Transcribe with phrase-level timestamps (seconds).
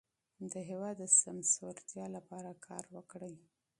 [0.51, 3.35] د هېواد د سمسورتیا لپاره کار وکړئ.